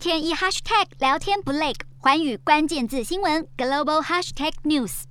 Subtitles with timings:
[0.00, 5.02] 天一 hashtag 聊天不累，寰宇关键字新闻 global hashtag news。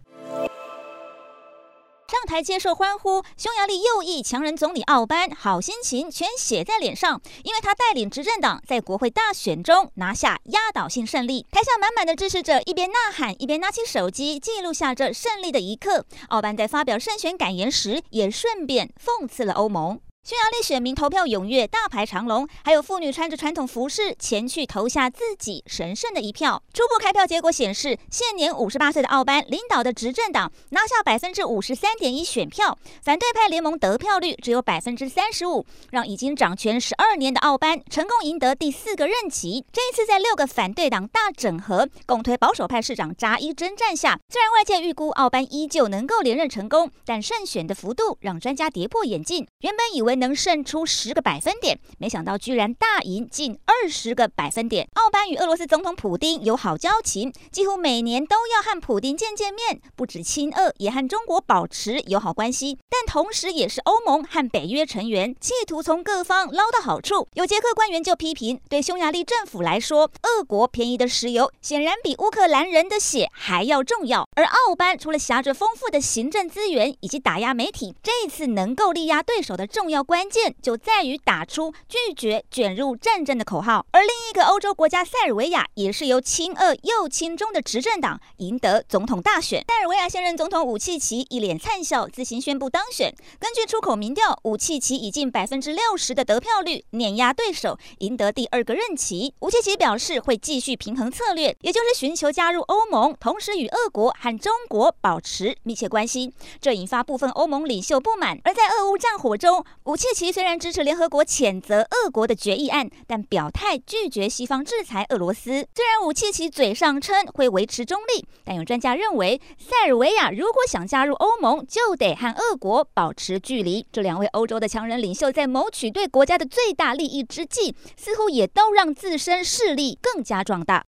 [2.08, 11.46] 上台接受欢呼，匈牙利右翼强人总理奥班好心情全写在脸上，因为他带领执政党在国会大选中拿下压倒性胜利。
[11.52, 16.08] 台下满满的支持者一边呐喊，一边拿起手机记录下这胜利的一刻。
[16.30, 20.02] 奥班在发表胜选感言时，也顺便讽刺了欧盟。
[20.22, 26.62] 匈牙利选民投票踊跃，大排长龙，还有妇女穿着传统服饰前去投下自己神圣的一票。
[26.72, 39.66] 初步开票结果显示，现年五十八岁的奥班领导的执政党拿下百分之五十三点一选票，反对派联盟得票率只有百分之三十五，让已经掌权十二年的奥班成功赢得第四个任期。
[39.72, 49.48] 这一次在六个反对党大整合、共推保守派市长扎伊征战下，虽然外界预估奥班依旧能够连任成功，但胜选的幅度让专家跌破眼镜。
[49.62, 54.90] 原本以为为能胜出十个百分点，没想到居然大赢近二十个百分点。
[54.96, 62.80] 奥班与俄罗斯总统普丁有好交情，几乎每年都要和普丁见见面，不止亲俄，也和中国保持友好关系。
[62.90, 67.28] 但同时也是欧盟和北约成员，企图从各方捞到好处。
[67.36, 74.28] 有捷克官员就批评，对匈牙利政府来说，俄国便宜的石油显然比乌克兰人的血还要重要。
[74.36, 80.56] 而奥班除了挟着丰富的行政资源以及打压媒体，这次能够力压对手的重要关键。
[80.62, 89.64] 就在于打出拒绝卷入战争的口号，而另一个欧洲国家塞尔维亚也是由亲俄又亲中的执政党赢得总统大选。
[89.68, 93.14] 塞尔维亚现任总统武契奇一脸灿笑，自行宣布当选。
[93.40, 99.34] 根据出口民调，武契奇以近百分之六十的得票率碾压对手，赢得第二个任期。
[99.40, 106.34] 武契奇表示会继续平衡策略，也就是寻求加入欧盟，同时与俄国和中国保持密切关系。
[106.60, 108.40] 这引发部分欧盟领袖不满。
[108.44, 115.50] 而在俄乌战火中，武契奇虽然支持联合国谴责俄国的决议案，但表态拒绝西方制裁俄罗斯。
[115.74, 123.84] 虽然武契奇嘴上称会维持中立，但有专家认为，塞尔维亚如果想加入欧盟，就得和俄国保持距离。
[123.92, 130.78] 这两位欧洲的强人领袖在谋取对国家的最大利益之际，似乎也都让自身势力更加壮大。